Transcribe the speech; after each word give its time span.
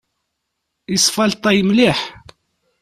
Isfalṭay 0.95 1.59
mliḥ. 1.67 1.99